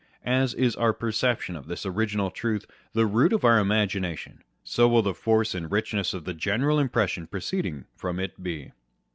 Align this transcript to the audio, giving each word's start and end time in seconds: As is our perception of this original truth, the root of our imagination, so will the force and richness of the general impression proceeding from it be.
As 0.25 0.55
is 0.55 0.75
our 0.75 0.93
perception 0.93 1.55
of 1.55 1.67
this 1.67 1.85
original 1.85 2.31
truth, 2.31 2.65
the 2.91 3.05
root 3.05 3.31
of 3.33 3.45
our 3.45 3.59
imagination, 3.59 4.43
so 4.63 4.87
will 4.87 5.03
the 5.03 5.13
force 5.13 5.53
and 5.53 5.71
richness 5.71 6.11
of 6.11 6.25
the 6.25 6.33
general 6.33 6.79
impression 6.79 7.27
proceeding 7.27 7.85
from 7.95 8.19
it 8.19 8.41
be. 8.41 8.71